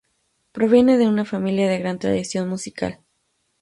Proviene 0.51 0.97
de 0.97 1.07
una 1.07 1.25
familia 1.25 1.69
de 1.69 1.77
gran 1.77 1.99
tradición 1.99 2.49
musical. 2.49 2.99